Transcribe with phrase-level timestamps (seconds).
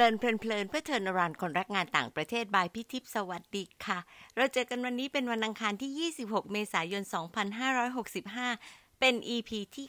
[0.00, 3.98] Learn เพลินๆเพื่อเทินรันคนรักงานต่างประเทศ by พี่ทิพสวัสดีค่ะ
[4.36, 7.02] เราเจอกันวันนี้เป็นวันอังคารที่ 26 เมษายน
[8.00, 9.86] 2565 เป็น EP ที่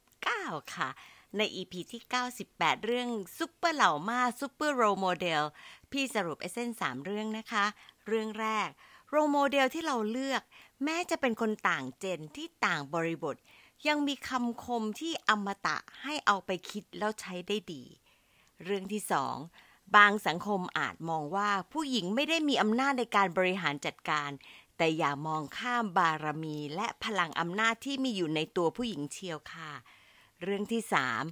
[0.00, 0.88] 99 ค่ะ
[1.36, 2.02] ใน EP ที่
[2.44, 5.42] 98 เรื่องซุปเปอร์เล่ามาซุปเปอร์ role model
[5.92, 7.64] พี่สรุป essence 3เรื่องนะคะ
[8.06, 8.68] เรื่องแรก
[9.10, 10.42] role model ที่เราเลือก
[10.84, 13.36] แม้จะเป็นคนต่าง gen ที่ต่างบริบท
[13.88, 17.84] ยังมีคำคมที่อมตะให้เอาไปคิดแล้วใช้ได้ดี
[18.64, 19.36] เรื่องที่สอง
[19.96, 24.30] บางสังคมอาจมองว่าผู้หญิงไม่ได้มีอำนาจในการบริหารจัดการ
[24.76, 29.72] แต่อย่ามองข้ามบารมีและพลังอำนาจที่มีอยู่ในตัวผู้หญิงเชียวค่ะ
[30.42, 31.24] เรื่องที่สาม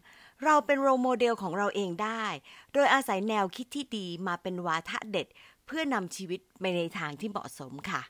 [0.44, 2.24] เราเป็นโรโมเดลของเราเองได้
[2.72, 5.26] โดยอาศัยแนวคิดที่ดีมาเป็นวาทะเด็ด
[5.66, 8.02] เพื่อนำชีวิตไปในทางที่เหมาะสมค่ะ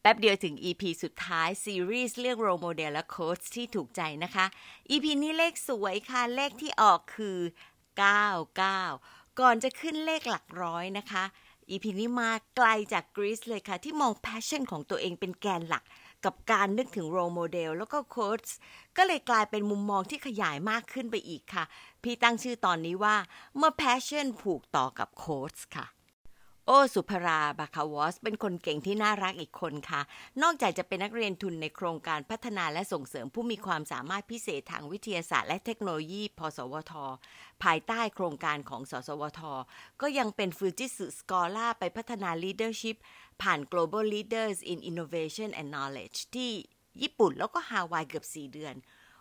[0.00, 4.46] แป๊บเดียวถึง EP สุดท้ายซีรีส์เรื่องโรโมเดลและโค้ชที่ถูกใจนะคะ
[4.90, 7.38] EP นี้เลขสวยค่ะ เลขที่ออกคือ
[7.98, 11.24] 99 ก่อนจะขึ้นเลขหลักร้อยนะคะ
[11.70, 15.84] EP นี้มาไกลจากกรีซเลยค่ะ ที่มอง passion ของตัวเองเป็นแกนหลัก
[16.24, 18.48] กับการนึกถึง role model แล้วก็ quote
[18.96, 21.64] ก็เลยกลายเป็นมุมมองที่ขยายมากขึ้นไปอีกค่ะ
[22.02, 23.16] พี่ตั้งชื่อตอนนี้ว่า
[23.56, 25.86] เมื่อ passion ผูกต่อกับ quote ค่ะ
[26.70, 30.00] โอสุภราบาคาวอส เป็นคนเก่งที่น่ารักอีกคนค่ะ
[30.42, 36.92] นอกจากจะเป็นนักเรียนทุนในโครงการพัฒนาและส่งเสริมผู้มีความสามารถพิเศษทางวิทยาศาสตร์และเทคโนโลยี พสวท
[37.62, 39.40] ภายใต้โครงการของสสวท
[40.00, 42.96] ก็ยังเป็นฟูจิสึสกอล่าไปพัฒนา leadership
[43.42, 46.52] ผ่าน Global Leaders in Innovation and Knowledge ที่
[47.02, 48.74] ญี่ปุ่นแล้วก็ฮาวายเกือบ 4 เดือน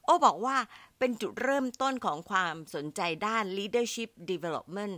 [0.03, 0.57] โอบอกว่า
[0.99, 4.95] เป็นจุดเริ่มต้นของความสนใจด้าน leadership development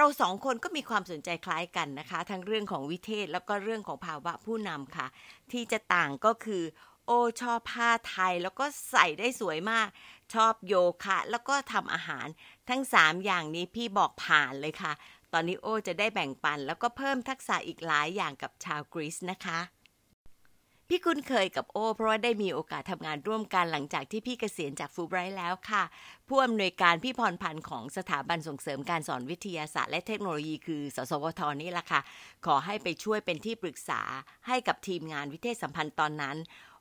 [0.00, 5.06] เราสองคนก็มีความสนใจคล้ายกันนะคะ ทั้งเรื่องของวิเทศแล้วก็เรื่องของภาวะผู้นำค่ะ
[5.52, 6.62] ที่จะต่างก็คือ
[7.06, 7.10] โอ
[7.40, 9.88] ชอบผ้าไทยแล้วก็ใส่ได้สวยมาก
[10.34, 12.26] ชอบโยคะ แล้วก็ทำอาหาร
[12.68, 14.92] ทั้ง 3 อย่างนี้พี่บอกผ่านเลยค่ะ
[15.32, 19.58] ตอนนี้โอจะได้แบ่งปัน แล้วก็เพิ่มทักษะอีกหลายอย่างกับชาวกรีซนะคะ
[20.90, 25.82] พี่คุ้นเคยกับโอ เพราะว่าได้มีโอกาสทำงานร่วมกันหลังจากที่พี่เกษียณจากฟูไบรท์แล้วค่ะ
[26.28, 32.00] ผู้อำนวยการพี่พรพันธ์ของสถาบันส่งเสริมการสอนวิทยาศาสตร์และเทคโนโลยีคือ สสวทนี่แหละค่ะ
[32.46, 34.00] ขอให้ไปช่วยเป็นที่ปรึกษา
[34.46, 36.36] ให้กับทีมงานวิเทศสัมพันธ์ตอนนั้น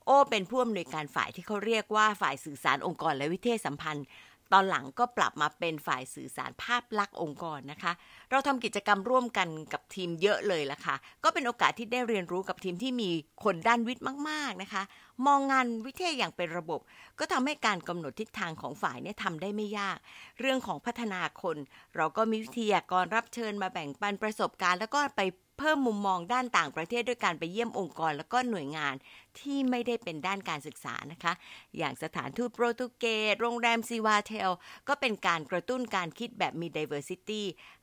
[0.05, 4.05] โอ เป็นผู้อำนวยการฝ่ายที่เขาเรียกว่าฝ่ายสื่อสารองค์กรและวิเทศสัมพันธ์
[4.53, 7.91] ตอนหลังก็ปรับมาเป็นฝ่ายสื่อสารภาพลักษณ์องค์กรนะคะ
[8.31, 13.09] เราทำกิจกรรมร่วมกันกับทีมเยอะเลยละค่ะ ก็เป็นโอกาสที่ได้เรียนรู้กับทีมที่มี
[13.43, 14.83] คนด้านวิทย์มาก ๆนะคะ
[15.25, 16.79] มองงานวิเทศอย่างเป็นระบบ
[17.19, 19.97] ก็ทำให้การกำหนดทิศทางของฝ่ายเนี่ยทำได้ไม่ยาก
[20.39, 21.57] เรื่องของพัฒนาคน
[21.95, 25.21] เราก็มีวิทยากรรับเชิญมาแบ่งปันประสบการณ์ แล้วก็ไป
[25.57, 28.95] เพิ่มมุมมองด้านต่างประเทศด้วยการไปเยี่ยมองค์กร แล้วก็หน่วยงาน
[29.39, 31.33] ที่ไม่ได้เป็นด้านการศึกษานะคะ
[31.77, 34.49] อย่างสถานทูตโปรตุเกสโรงแรมซีวาเทล
[34.87, 37.41] ก็เป็นการกระตุ้นการคิดแบบมี diversity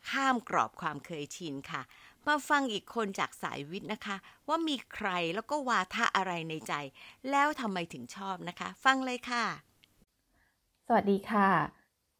[0.09, 1.83] ข้ามกรอบความเคยชินค่ะ
[2.27, 4.17] มาฟังอีกคนจากสายวิทย์นะคะ
[4.49, 6.73] ว่ามีใครแล้วก็วาทะอะไรในใจ
[7.31, 9.45] แล้วทำไมถึงชอบนะคะ ฟังเลยค่ะ
[10.87, 11.49] สวัสดีค่ะ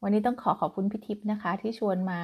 [0.03, 2.21] วันนี้ต้องขอขอบคุณพี่ทิพย์นะคะ ที่ชวนมา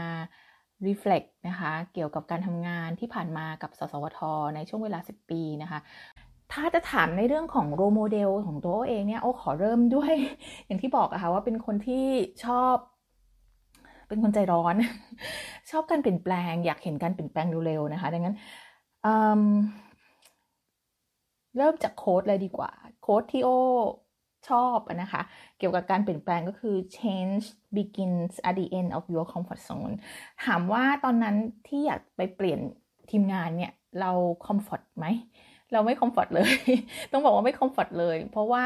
[0.87, 4.19] reflect นะคะ เกี่ยวกับการทำงานที่ผ่านมากับสสวท
[4.55, 5.79] ในช่วงเวลา 10 ปีนะคะ
[6.53, 10.13] ถ้าจะถามในเรื่องของโรโมเดลของตัวเองเนี่ยโอ้ขอเริ่มด้วย
[10.65, 12.05] อย่างที่บอกอะค่ะว่าเป็นคนที่
[12.45, 12.75] ชอบ
[14.07, 14.75] เป็นคนใจร้อน
[15.71, 18.35] ชอบการเปลี่ยนแปลง อยากเห็นการเปลี่ยนแปลงเร็วๆนะคะ ดังนั้น
[21.57, 22.71] เริ่มจากโค้ดเลยดีกว่า
[23.01, 23.49] โค้ดที่โอ
[24.49, 25.21] ชอบนะคะ
[25.57, 27.45] เกี่ยวกับการเปลี่ยนแปลงก็คือ change
[27.77, 29.93] begins at the end of your comfort zone
[30.45, 31.35] ถามว่าตอนนั้น
[31.67, 32.59] ที่อยากไปเปลี่ยน
[33.11, 34.11] ทีมงานเนี่ย เรา
[34.45, 35.05] comfort ไหม
[35.71, 36.51] เราไม่ comfort เลย
[37.11, 38.65] ต้องบอกว่าไม่ comfort เลย เพราะว่า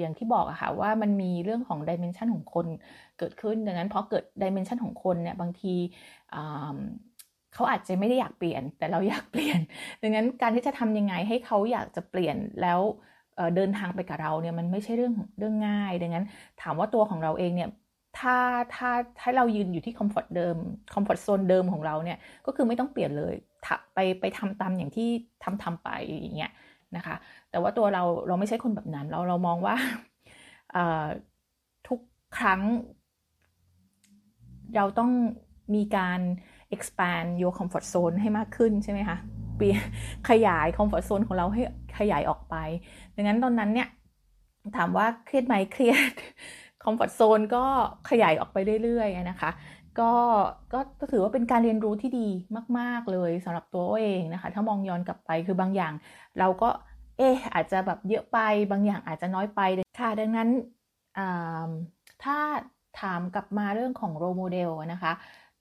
[0.00, 2.66] อย่างที่บอกอะค่ะว่ามันมีเรื่องของดิเมนชันของคน
[3.18, 5.74] เกิดขึ้นดังนั้นพอเกิดดิเมนชันของคนเนี่ยบางที
[7.54, 9.60] เขาอาจจะไม่ได้อยากเปลี่ยนแต่เราอยากเปลี่ยน
[10.02, 12.80] ดังนั้นการที่จะทำยังไงให้เขาอยากจะเปลี่ยนแล้ว
[13.56, 16.26] เดินทางไปกับเราเนี่ยมันไม่ใช่เรื่องเรื่องง่าย ดังนั้น
[16.62, 17.70] ถามว่าตัวของเราเองเนี่ย
[18.18, 18.36] ถ้า
[18.74, 20.56] ถ้าถ้าเรายืนอยู่ที่ comfort เดิม
[20.94, 23.34] comfort zone เดิมของเราเนี่ยก็คือไม่ต้องเปลี่ยนเลย
[23.94, 25.08] ไปไปทำตามอย่างที่
[25.44, 26.52] ทำทำไปอย่างเงี้ย
[26.96, 27.16] นะคะ
[27.50, 29.74] แต่ว่าตัวเราเราไม่ใช่คนแบบนั้น เราเรามองว่า
[31.88, 32.00] ทุก
[32.38, 32.60] ครั้ง
[34.76, 35.10] เราต้อง
[35.74, 36.20] มีการ
[36.74, 39.18] expand your comfort zone ให้มากขึ้นใช่ไหมคะ
[40.28, 41.62] ขยายคอมฟอร์ทโซนของเราให้
[41.98, 42.56] ขยายออกไป
[43.16, 43.88] ดังนั้นตอนนั้นเนี่ย
[44.76, 46.12] ถามว่าเครียดไหมเครียด
[46.84, 47.64] คอมฟอร์ทโซนก็
[48.10, 49.50] ขยายออกไปเรื่อยๆนะคะ
[50.00, 50.12] ก็
[51.00, 52.28] ก็ถือว่าเป็นการเรียนรู้ที่ดี
[52.78, 55.92] มาก ๆ เลยสำหรับตัวเองนะคะ ถ้ามองย้อนกลับไปคือบางอย่าง
[56.38, 56.68] เราก็
[57.18, 58.38] เอออาจจะแบบเยอะไป
[58.70, 59.60] บางอย่างอาจจะน้อยไป
[60.00, 60.48] ค่ะ ดังนั้น
[62.24, 62.38] ถ้า
[63.00, 65.12] ถามกลับมาเรื่องของโรโมเดลนะคะ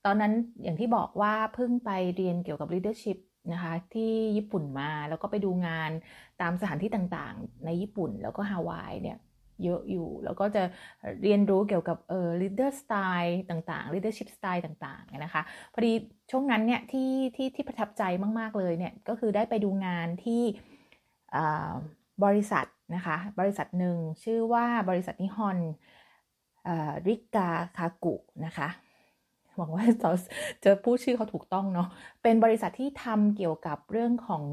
[0.06, 0.34] ตอนนั้น
[0.64, 3.18] อย่างที่บอกว่าเพิ่งไปเรียนเกี่ยวกับ leadership
[3.54, 5.92] นะคะที่ญี่ปุ่นมาแล้วก็ไปดูงาน
[6.42, 9.18] ตามสถานที่ต่างๆ ในญี่ปุ่นแล้วก็ฮาวายเนี่ย
[9.64, 10.64] เยอะอยู่ แล้วก็จะ
[11.24, 15.42] เรียนรู้เกี่ยวกับเอ่อ leader style ต่างๆ leadership style ต่างๆนะคะ
[15.74, 15.92] พอดี
[16.32, 18.04] ช่วงนั้นเนี่ยที่ที่ที่ประทับใจ
[18.40, 20.44] มากๆเลยเนี่ยก็คือได้ไปดูงานที่
[22.26, 22.66] บริษัท
[22.96, 25.58] นะคะบริษัทหนึ่งชื่อว่าบริษัทนิฮอน
[27.08, 28.16] ริกาคากุ
[28.46, 28.68] นะคะ
[29.62, 30.12] หวังว่าจะ
[30.66, 31.88] จะพูดชื่อเขาถูกต้องเนาะ
[32.24, 34.44] เป็นบริษัทที่ทำเกี่ยวกับเรื่องของ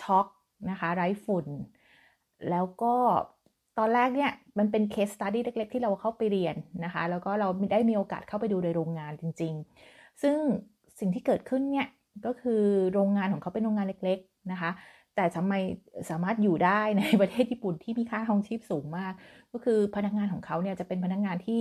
[0.00, 0.26] ชอล์ก
[0.70, 1.46] นะคะไร้ฝุ่น
[2.50, 2.94] แล้วก็
[3.78, 9.52] ตอนแรกเนี่ยมันเป็น case study เล็กๆ ที่เราเข้าไปเรียนนะคะ แล้วก็เราได้มีโอกาสเข้าไปดูในโรงงานจริง
[9.88, 10.36] ๆ ซึ่ง
[10.98, 11.88] สิ่งที่เกิดขึ้นเนี่ย
[12.26, 12.62] ก็คือ
[12.92, 14.70] โรงงานของเขาเป็นโรงงานเล็ก ๆนะคะ
[15.16, 15.54] แต่ทำไม
[16.10, 19.12] สามารถอยู่ได้ในประเทศญี่ปุ่นที่มีค่าครองชีพสูงมาก
[19.52, 21.58] ก็คือพนักงานของเขาเนี่ยจะเป็นพนักงานที่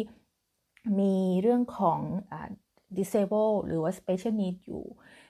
[0.99, 1.99] มีเรื่องของ
[2.97, 4.83] disable หรือว่า special need อยู่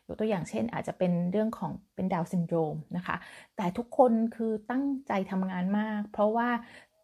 [0.08, 3.16] ยกตัวอย่างเช่น อาจจะเป็นเรื่องของเป็นดาวซินโดรมนะคะ
[3.56, 6.50] แต่ทุกคนคือตั้งใจทำงานมาก เพราะว่า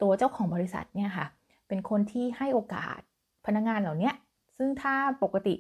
[0.01, 1.27] ตัวเจ้าของบริษัทเนี่ยค่ะ
[1.67, 2.99] เป็นคนที่ให้โอกาส
[3.45, 4.11] พนักงานเหล่านี้
[4.57, 5.55] ซึ่งถ้าปกติ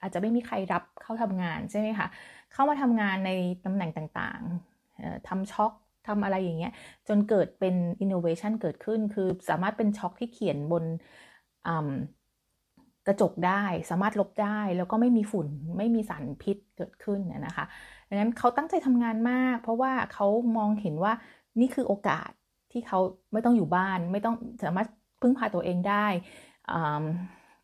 [0.00, 2.06] อาจจะไม่มีใครรับเข้าทำงานใช่ไหมคะ
[2.52, 3.30] เข้ามาทำงานใน
[3.64, 5.72] ตำแหน่งต่างๆทำช็อค
[6.08, 6.72] ทำอะไรอย่างเงี้ย
[7.08, 7.74] จนเกิดเป็น
[8.04, 10.84] innovation เกิดขึ้น คือสามารถเป็นช็อคที่เขียนบน
[13.08, 17.64] กระจกได้สามารถลบได้แล้วก็ไม่มีฝุ่นไม่มีสารพิษเกิดขึ้นนะคะ
[18.08, 20.26] ดังนั้นเขาตั้งใจทำงานมาก เพราะว่าเขา
[20.56, 21.12] มองเห็นว่า
[21.60, 22.30] นี่คือโอกาส
[22.72, 22.98] ที่เขา
[23.32, 24.34] ไม่ต้องอยู่บ้าน ไม่ต้อง
[24.64, 24.88] สามารถ
[25.20, 26.06] พึ่งพาตัวเองได้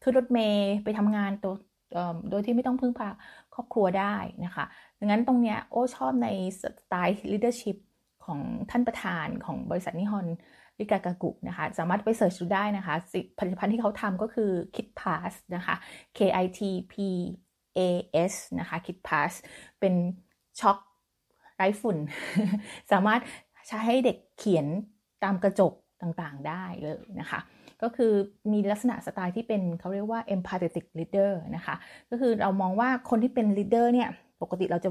[0.02, 1.55] ขึ้นรถเมย์ไปทำงานตัว
[2.31, 3.08] โดยที่ไม่ต้องพึ่งพา
[3.55, 4.14] ครอบครัวได้
[4.44, 4.64] นะคะ
[4.99, 6.29] ดังนั้นตรงเนี้ยโอ้ชอบใน
[6.61, 7.76] สไตล์ leadership
[8.25, 10.26] ของท่านประธานของบริษัทนิฮอน
[10.81, 12.94] ริกากากุนะคะ สามารถไปเสิร์ชดูได้นะคะ
[13.38, 15.75] ผลิตภัณฑ์ที่เขาทำก็คือ Kit Pass นะคะ
[16.17, 16.61] K I T
[16.93, 16.94] P
[17.79, 17.81] A
[18.31, 19.32] S นะคะ Kit Pass
[19.81, 19.94] เป็น
[20.61, 20.79] ช็อค
[21.56, 21.99] ไร้ฝุ่น
[22.93, 23.21] สามารถ
[23.67, 24.67] ใช้ให้เด็กเขียน
[25.25, 25.73] ตามกระจก
[26.03, 27.41] ต่างๆได้เลยนะคะ
[27.82, 28.12] ก็คือ
[28.53, 31.75] มีลักษณะสไตล์ที่เป็นเขาเรียกว่า empathetic leader นะคะ
[32.11, 34.09] ก็คือเรามองว่าคนที่เป็น leader เนี่ย
[34.43, 34.91] ปกติเราจะ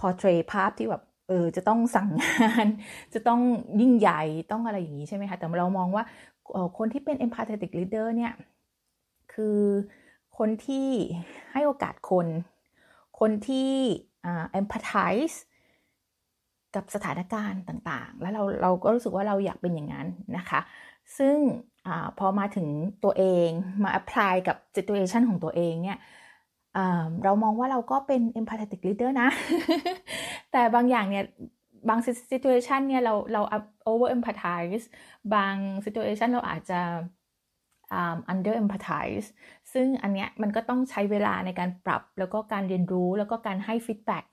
[0.00, 2.66] portray ภาพที่แบบ เออจะต้องสั่งงาน
[3.14, 3.40] จะต้อง
[3.80, 4.22] ยิ่งใหญ่
[4.52, 6.04] ต้องอะไรอย่างนี้ใช่ไหมคะแต่เรามองว่า
[6.78, 8.32] คนที่เป็น empathetic leader เนี่ย
[9.32, 9.60] คือ
[10.38, 10.88] คนที่
[11.52, 12.26] ให้โอกาสคน
[13.20, 13.70] คนที่
[14.58, 15.36] empathize
[16.74, 20.60] กับสถานการณ์ต่างๆ แล้วเราเราก็รู้สึกว่าเราอยากเป็นอย่างนั้นนะคะ
[21.18, 21.36] ซึ่ง
[21.86, 21.88] อ
[22.18, 22.68] พอมาถึง
[23.04, 23.48] ตัวเอง
[23.82, 25.98] มา apply กับ situation ของตัวเองเนี่ย
[27.24, 29.28] เรามองว่าเราก็เป็น empathetic leader นะ
[30.52, 31.24] แต่บางอย่างเนี่ย
[31.88, 31.98] บาง
[32.32, 33.42] situation เนี่ยเราเรา
[33.90, 34.84] over empathize
[35.34, 35.54] บาง
[35.84, 36.80] situation เราอาจจะ
[38.32, 39.26] under empathize
[39.72, 44.24] ซึ่งอันเนี้ยมันก็ต้องใช้เวลาในการปรับแล้วก็การเรียนรู้แล้วก็การให้ feedback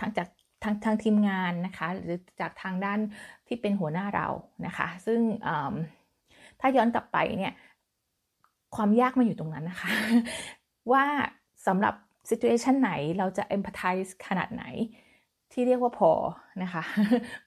[0.00, 0.28] ทั้งจาก
[0.62, 2.98] ทางทางทีมงานนะคะ หรือจากทางด้าน
[3.46, 4.28] ที่เป็นหัวหน้าเรา
[4.66, 5.20] นะคะ ซึ่ง
[6.60, 7.52] ถ้าย้อนกลับไปเนี่ย
[8.76, 9.90] ความยากมันอยู่ตรงนั้นนะคะ
[10.92, 11.04] ว่า
[11.66, 11.94] สำหรับ
[12.30, 14.64] situation ไหนเราจะ empathize ขนาดไหน
[15.52, 16.10] ที่เรียกว่าพอ
[16.62, 16.82] นะคะ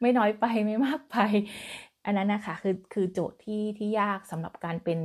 [0.02, 1.18] ไม่น้อยไปไม่มากไป
[2.06, 5.00] อันนั้นนะคะคือคือโจทย์ที่ที่ยากสำหรับการเป็น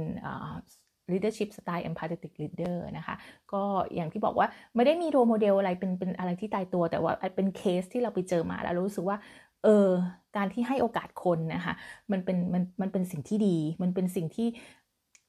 [1.13, 3.15] leadership style empathetic leader นะคะ
[3.53, 3.63] ก็
[3.95, 9.19] อย่างที่บอกว่าไม่ได้มีโรโมเดลอะไรเป็นเป็นอะไรที่ตายตัว แต่ว่าเป็นเคสที่เราไปเจอมาแล้วรู้สึกว่า
[9.65, 9.89] เออ
[10.37, 11.75] การที่ให้โอกาสคนนะคะ
[12.13, 14.49] มันเป็นมันมันเป็นสิ่งที่ดี มันเป็นสิ่งที่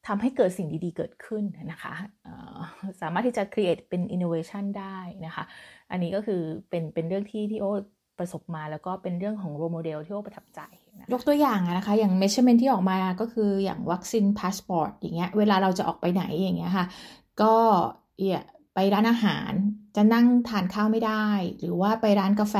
[0.07, 1.93] ทำให้เกิดสิ่งดีๆเกิดขึ้นนะคะ
[3.01, 5.43] สามารถที่จะ create เป็น innovation ได้นะคะ
[5.91, 7.65] อันนี้ก็คือเป็นเป็นเรื่องที่ที่โอ
[8.19, 10.59] ประสบมาแล้วก็เป็นเรื่องของ role model ที่โอประทับใจ
[10.99, 16.85] นะยกตัวอย่างนะคะ อย่าง measurement ที่ออกมาก็คืออย่าง vaccine passport อย่างเงี้ยเวลาเราจะออกไปไหนอย่างเงี้ยค่ะ
[17.41, 17.55] ก็
[18.17, 18.41] เอีย
[18.75, 19.51] ไปร้านอาหาร
[19.95, 21.25] จะนั่งทานข้าวไม่ได้
[21.59, 22.55] หรือว่าไปร้านกาแฟ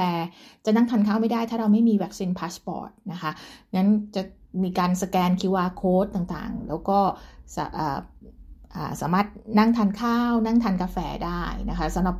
[0.66, 3.32] จะนั่งทานข้าวไม่ได้ ถ้าเราไม่มี vaccine passport นะคะ
[3.76, 4.24] งั้นจะ
[4.64, 7.00] มีการสแกน QR code ต่างๆ แล้วก็
[7.56, 7.58] ส
[9.02, 9.28] สามารถ
[9.60, 12.18] นั่งทานข้าว นั่งทานกาแฟได้นะคะสำหรับ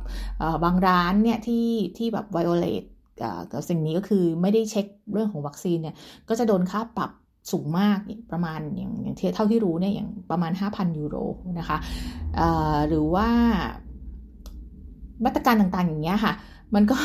[0.64, 2.88] บางร้านเนี่ยที่ที่แบบ violate
[3.52, 5.94] กับสิ่งนี้ก็คือไม่ได้เช็คเรื่องของวัคซีนเนี่ย
[6.28, 7.10] ก็จะโดนค่าปรับ
[7.52, 7.98] สูงมาก
[8.32, 11.16] ประมาณอย่างอย่างเท่าที่รู้เนี่ยอย่างประมาณ 5,000 ยูโร
[11.58, 11.78] นะคะ
[12.88, 13.28] หรือว่า
[15.24, 16.32] มาตรการต่างๆอย่างเงี้ยค่ะ
[16.74, 16.98] มันก็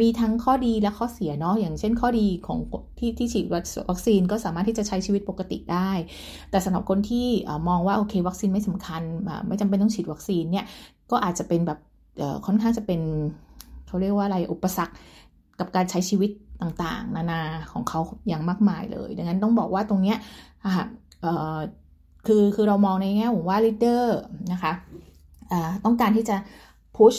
[0.00, 2.58] มีทั้งข้อดีและข้อเสียเนาะอย่างเช่นข้อดีของ
[2.98, 3.46] ที่ที่ฉีด
[3.90, 5.90] วัคซีนก็สามารถที่จะใช้ชีวิตปกติได้
[6.50, 7.26] แต่สำหรับคนที่
[7.68, 9.02] มองว่าโอเควัคซีนไม่สำคัญ
[9.48, 10.64] ไม่จำเป็นต้องฉีดวัคซีนเนี่ย
[11.10, 11.78] ก็อาจจะเป็นแบบ
[12.46, 13.00] ค่อนข้างจะเป็น
[13.86, 14.94] เขาเรียกว่าอะไรอุปสรรค
[15.60, 16.30] กับการใช้ชีวิต
[16.62, 17.40] ต่างๆ นานา
[17.72, 20.18] ของเขาอย่างมากมายเลย ดังนั้นต้องบอกว่าตรงเนี้ย
[22.26, 24.04] คือคือเรามองในแง่ของว่า leader
[24.52, 24.72] นะคะ
[25.84, 26.36] ต้องการที่จะ
[26.96, 27.18] push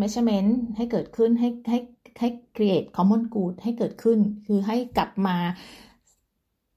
[0.00, 1.78] measurement ให้เกิดขึ้นให้ให้
[2.20, 5.36] ให้ create common good ให้เกิดขึ้น คือให้กลับมา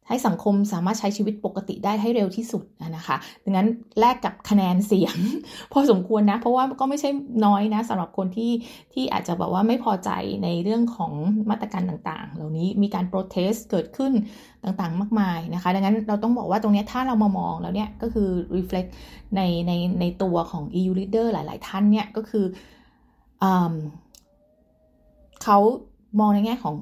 [0.07, 2.63] ให้สังคมสามารถใช้ชีวิตปกติได้ให้เร็วที่สุด
[2.95, 3.67] นะคะดังนั้น
[3.99, 5.15] แลกกับคะแนนเสียง
[5.71, 7.09] พอสมควรนะ เพราะว่าก็ไม่ใช่
[7.45, 8.51] น้อยนะสำหรับคนที่
[8.93, 10.09] ที่อาจจะบอกว่าไม่พอใจ
[10.43, 11.13] ในเรื่องของ
[11.49, 14.11] มาตรการต่างๆ เหล่านี้มีการโปรเทสเกิดขึ้น
[14.63, 18.89] ต่างๆ มากมายนะคะ ดังนั้นเราต้องบอกว่าตรงนี้ถ้าเรามามองแล้วเนี่ยก็คือ reflect
[19.35, 22.45] ในในในตัวของ EU leader หลาย ๆ ท่านเนี่ยก็คือ
[23.43, 23.45] อ
[25.43, 25.57] เขา
[26.19, 26.75] มองในแง่ของ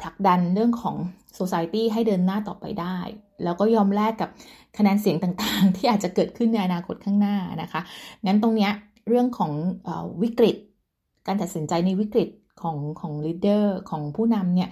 [0.00, 0.96] ผลักดันเรื่องของ
[1.38, 2.96] society ให้เดินหน้าต่อไปได้
[3.44, 4.30] แล้วก็ยอมแลกกับ
[4.78, 7.80] คะแนนเสียงต่างๆ ที่อาจจะเกิดขึ้นในอนาคตข้างหน้านะคะ
[8.26, 8.72] งั้นตรงเนี้ย
[9.08, 9.52] เรื่องของ
[9.86, 9.90] อ
[10.22, 10.56] วิกฤต
[11.26, 12.28] การตัดสินใจในวิกฤต
[12.62, 14.68] ของของลีดเดอร์ของผู้นำเนี่ย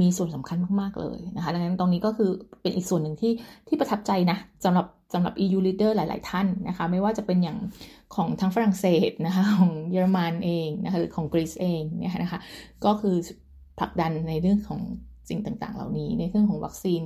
[0.00, 2.30] มีส่วนสำคัญมาก ๆ เลยนะคะดังนั้นตรงนี้ก็คือ
[2.62, 3.32] เป็นอีกส่วนหนึ่งที่
[3.68, 7.58] ที่ประทับใจนะสำหรับ สำหรับ EU leader หลาย ๆ ท่านนะคะ ไม่ว่าจะเป็นอย่าง
[8.14, 12.40] ของทางฝรั่งเศสนะคะของเยอรมันเองนะคะหรือของกรีซเองเนี่ยนะคะ
[12.84, 13.16] ก็คือ
[13.78, 14.80] ผลักดันในเรื่องของ
[15.28, 17.02] สิ่งต่าง ๆ เหล่านี้ ในเรื่องของวัคซีน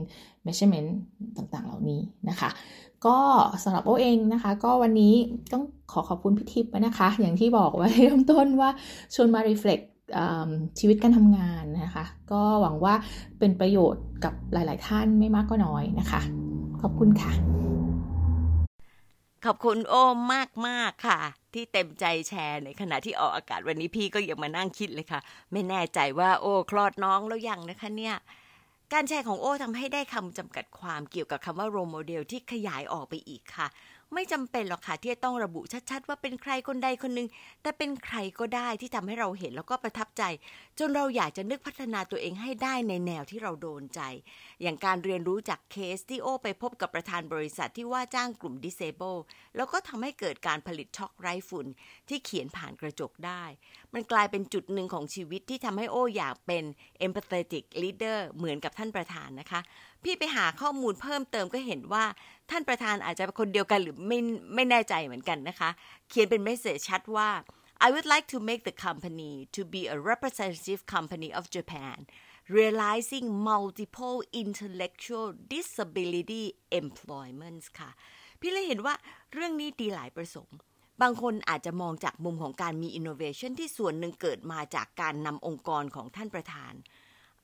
[0.47, 0.90] measurement
[1.37, 2.50] ต่าง ๆ เหล่านี้นะคะ
[3.06, 3.18] ก็
[3.64, 5.14] สำหรับโอเองนะคะ ก็วันนี้
[5.52, 8.71] ต้องขอขอบคุณพี่ทิพย์นะคะ อย่างที่บอกไว้เริ่มต้นว่า
[9.14, 9.85] ชวนมา reflect
[10.78, 12.94] ชีวิตการทำงานนะคะ ก็หวังว่า
[13.38, 16.23] เป็นประโยชน์กับหลาย ๆ ท่านไม่มากก็น้อยนะคะ
[16.82, 17.71] ขอบคุณค่ะ
[19.46, 20.02] ขอบคุณโอ้
[20.34, 21.20] มากมากค่ะ
[21.54, 25.20] ที่เต็มใจแชร์ในขณะที่ออกอากาศวันนี้พี่ก็ยังมานั่งคิดเลยค่ะ
[25.52, 28.16] ไม่แน่ใจว่าโอ้คลอดน้องแล้วยังนะคะเนี่ย
[28.92, 33.66] การแชร์ของโอ้ทำให้ได้คำจำกัดความเกี่ยวกับคำว่าโรโมเดลที่ขยายออกไปอีกค่ะ
[34.14, 37.28] ไม่จำเป็นหรอกค่ะที่จะต้องระบุชัดๆ ว่าเป็นใครคนใดคนหนึ่ง
[37.62, 40.23] แต่เป็นใครก็ได้ที่ทำให้เราเห็นแล้วก็ประทับใจ
[40.78, 44.00] จนเราอยากจะนึกพัฒนาตัวเองให้ได้ในแนวที่เราโดนใจ
[44.62, 49.18] อย่างการเรียนรู้จากเคสที่โอไปพบกับประธานบริษัทที่ว่าจ้างกลุ่ม disable
[49.57, 51.66] แล้วก็ทำให้เกิดการผลิตชอล์กไร้ฝุ่น
[52.09, 53.45] ที่เขียนผ่านกระจกได้
[53.95, 56.64] มันกลายเป็นจุดหนึ่งของชีวิตที่ทำให้โออยากเป็น
[57.07, 59.61] empathetic leader เหมือนกับท่านประธานนะคะ
[60.04, 62.04] พี่ไปหาข้อมูลเพิ่มเติมก็เห็นว่า
[62.52, 64.18] ท่านประธานอาจจะเป็นคนเดียวกันหรือไม่
[64.54, 65.71] ไม่แน่ใจเหมือนกันนะคะ
[66.09, 67.30] เขียนเป็น message ชัดว่า
[67.87, 71.97] I would like to make the company to be a representative company of Japan
[72.59, 76.44] realizing multiple intellectual disability
[76.80, 77.90] employments ค่ะ
[78.40, 78.94] พี่เลยเห็นว่า
[79.32, 80.56] เรื่องนี้ดีหลายประสงค์
[81.02, 86.75] บางคนอาจจะมองจากมุมของการมี innovation ที่ส่วนหนึ่งเกิดมาจากการนำองค์กรของท่านประธาน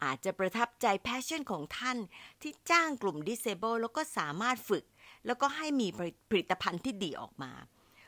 [0.05, 1.99] อาจจะประทับใจแพชชั่นของท่าน
[2.43, 4.85] ที่จ้างกลุ่ม Disable แล้วก็สามารถฝึก
[5.28, 5.88] แล้วก็ให้มี
[6.30, 7.52] ผลิตภัณฑ์ที่ดีออกมา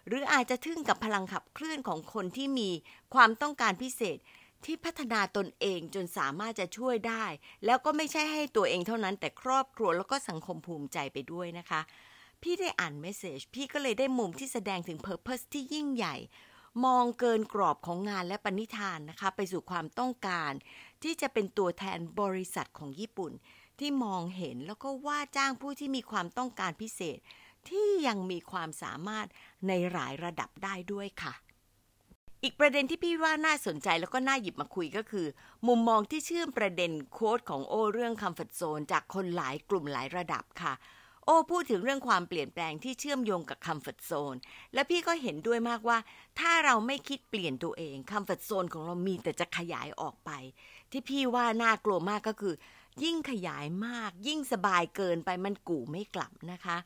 [0.06, 2.70] หรืออาจจะทึ่งกับพลังขับเคลื่อนของคนที่มี
[3.14, 4.18] ความต้องการพิเศษ
[4.64, 7.24] ที่พัฒนาตนเองจนสามารถจะช่วยได้
[7.64, 11.80] แล้วก็ไม่ใช่ให้ตัวเองเท่านั้น แต่ครอบครัวแล้วก็สังคมภูมิใจไปด้วยนะคะ
[12.42, 16.16] พี่ได้อ่านเมสเซจพี่ก็เลยได้มุมที่แสดงถึงเพอร์เพสที่ยิ่งใหญ่
[16.84, 20.52] มองเกินกรอบของงานและปณิธานนะคะ ไปสู่ความต้องการ
[21.02, 23.32] ที่จะเป็นตัวแทนบริษัทของญี่ปุ่น
[23.80, 27.18] ที่มองเห็นแล้วก็ว่าจ้างผู้ที่มีความต้องการพิเศษ
[27.68, 29.26] ที่ยังมีความสามารถ
[29.68, 31.34] ในหลายระดับได้ด้วยค่ะ
[32.42, 35.26] อีกประเด็นที่พี่ว่าน่าสนใจแล้วก็น่าหยิบมาคุยก็คือ
[35.66, 40.72] มุมมองที่เชื่อมประเด็นโค้ดของโอเรื่องคำฝัดโซนจากคนหลายกลุ่มหลายระดับค่ะ
[41.24, 44.36] โอพูดถึงเรื่องความเปลี่ยนแปลงที่เชื่อมโยงกับคำฝัดโซน
[44.74, 45.98] และพี่ก็เห็นด้วยมากว่า
[46.38, 50.30] ถ้าเราไม่คิดเปลี่ยนตัวเองคำฝัดโซนของเรามีแต่จะขยายออกไป
[50.90, 52.54] ที่พี่ว่าน่ากลัวมากก็คือ
[53.04, 56.76] ยิ่งขยายมาก ยิ่งสบายเกินไปมันกู่ไม่กลับนะคะ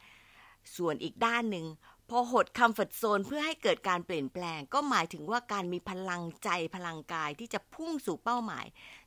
[0.76, 1.66] ส่วนอีกด้านหนึ่ง
[2.10, 8.66] พอหดคำฝัดโซนเพื่อให้เกิดการเปลี่ยนแปลง ก็หมายถึงว่าการมีพลังใจพลังกายที่จะพุ่งสู่เป้าหมาย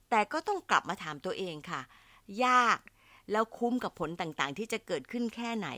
[0.10, 1.82] แต่ก็ต้องกลับมาถามตัวเองค่ะ
[2.46, 2.80] ยาก
[3.32, 5.70] แล้วคุ้มกับผลต่างๆ ที่จะเกิดขึ้นแค่ไหน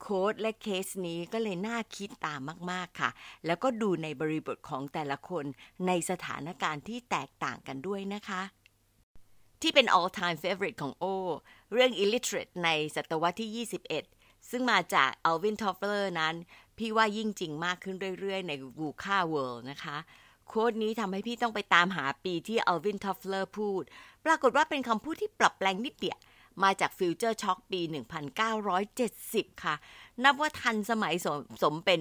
[0.00, 3.10] โค้ดและเคสนี้ก็เลยน่าคิดตามมากๆค่ะ
[3.46, 5.44] แล้วก็ดูในบริบทของแต่ละคน
[5.86, 8.42] ในสถานการณ์ที่แตกต่างกันด้วยนะคะ
[9.62, 11.04] ที่เป็น all time favorite ของโอ
[11.72, 13.66] เรื่อง illiterate ในศตวรรษที่
[14.06, 16.34] 21 ซึ่งมาจาก Alvin Toffler นั้น
[16.78, 19.96] พี่ว่ายิ่งจริงมากขึ้นเรื่อยๆ ใน VUCA World นะคะ
[20.48, 23.82] โค้ดนี้ทำให้พี่ต้องไปตามหาปีที่ Alvin Toffler พูด
[24.24, 26.18] ปรากฏว่าเป็นคำพูดที่ปรับแปลงนิดเดียว
[26.62, 27.80] มาจาก Future Shock ปี
[28.72, 29.74] 1970 ค่ะ
[30.24, 32.00] นับว่าทันสมัยสมสมเป็น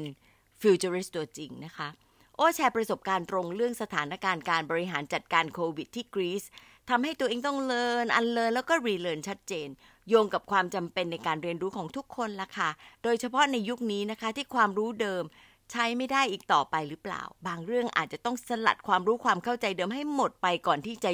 [0.62, 1.88] Futurist ตัวจริงนะคะ
[2.36, 6.44] โอ้แชร์ประสบการณ์ตรงเรื่องสถานการณ์การบริหารจัดการโควิดที่กรีซ
[6.89, 9.67] ทำให้ตัวเองต้องเลินอันเลินแล้วก็รีเลินชัดเจน
[10.10, 12.70] โยงกับความจำเป็นในการเรียนรู้ของทุกคนละค่ะ
[13.03, 15.24] โดยเฉพาะในยุคนี้นะคะที่ความรู้เดิม
[15.72, 21.12] ใช้ไม่ได้อีกต่อไปหรือเปล่า บางเรื่องอาจจะต้องสลัดความรู้ความเข้าใจเดิมให้หมดไปก่อนที่จะ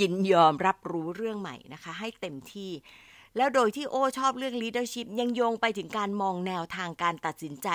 [0.00, 2.70] ยินยอมรับรู้เรื่องใหม่นะคะ ให้เต็มที่
[3.36, 7.68] แล้วโดยที่โอชอบเรื่อง leadership ยังโยงไปถึงการมองแนวทางการตัดสินใจ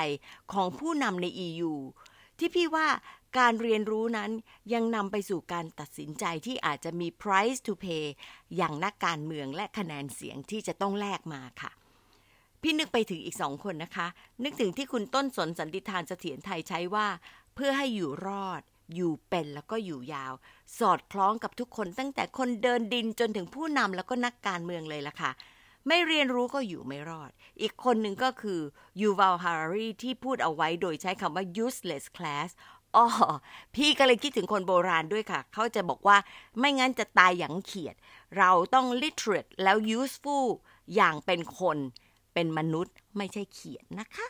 [0.53, 1.73] ของผู้นำใน EU
[2.39, 2.87] ที่พี่ว่า
[3.37, 4.31] การเรียนรู้นั้น
[4.73, 8.05] ยังนำไปสู่การตัดสินใจที่อาจจะมี price to pay
[8.57, 11.71] อย่างนักการเมืองและคะแนนเสียงที่จะต้องแลกมาค่ะ
[12.61, 14.07] พี่นึกไปถึงอีกสองคนนะคะ
[14.43, 17.07] นึกถึงที่คุณต้นสนสันติทานเสถียรไทยใช้ว่า
[17.55, 18.61] เพื่อให้อยู่รอด
[18.95, 20.33] อยู่เป็นแล้วก็อยู่ยาว
[20.79, 25.31] สอดคล้องกับทุกคนตั้งแต่คนเดินดินจนถึงผู้นำแล้วก็นักการเมืองเลยล่ะค่ะ
[25.87, 27.31] ไม่เรียนรู้ก็อยู่ไม่รอด
[27.61, 28.59] อีกคนหนึ่งก็คือ
[29.01, 32.49] ยูวัลฮารารีที่พูดเอาไว้โดยใช้คำว่า useless class
[32.95, 33.05] อ๋อ
[33.75, 36.17] พี่ก็เลยคิดถึงคนโบราณด้วยค่ะ เขาจะบอกว่า
[36.59, 37.95] ไม่งั้นจะตายอย่างเขียด
[38.37, 40.47] เราต้อง literate แล้ว useful
[40.95, 41.77] อย่างเป็นคน
[42.33, 44.27] เป็นมนุษย์ไม่ใช่เขียดนะคะ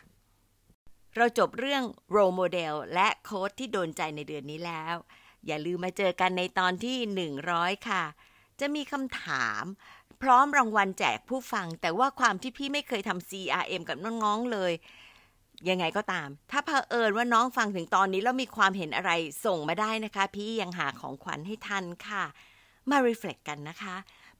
[1.15, 1.83] เราจบเรื่อง
[2.15, 4.95] role model และโค้ดที่โดนใจในเดือนนี้แล้ว
[5.45, 6.97] อย่าลืมมาเจอกันในตอนที่
[7.43, 8.03] 100 ค่ะ
[8.59, 9.63] จะมีคำถาม
[10.21, 14.71] พร้อมรางวัลแจกผู้ฟัง แต่ว่าความที่พี่ไม่เคยทำ CRM กับน้องๆเลย
[15.69, 19.11] ยังไงก็ตาม ถ้าเผอิญว่าน้องฟังถึงตอนนี้แล้วมีความเห็นอะไร
[19.45, 22.23] ส่งมาได้นะคะ พี่ยังหาของขวัญให้ทันค่ะ
[22.89, 23.95] มา reflect กันนะคะ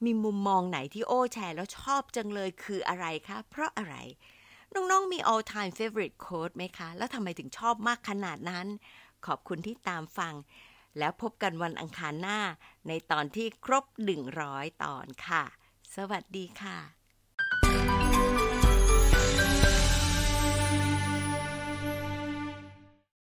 [0.06, 3.96] มีมุมมองไหนที่โอ้แชร์แล้วชอบจังเลยคืออะไรคะ เพราะอะไร
[4.74, 8.68] น้องๆ มี all time favorite quote ไหมคะ แล้วทำไมถึงชอบมากขนาดนั้น
[9.26, 10.34] ขอบคุณที่ตามฟัง
[10.98, 12.40] แล้วพบกันวันอังคารหน้า
[12.88, 13.86] ในตอนที่ครบ
[14.36, 15.44] 100 ตอนค่ะ
[15.96, 16.99] สวัสดีค่ะ